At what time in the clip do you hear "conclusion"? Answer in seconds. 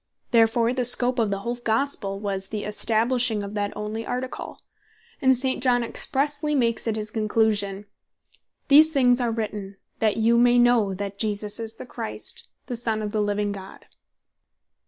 7.11-7.81